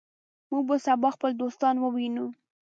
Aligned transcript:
موږ 0.49 0.63
به 0.69 0.75
سبا 0.85 1.09
خپل 1.15 1.31
دوستان 1.41 1.75
ووینو. 1.79 2.25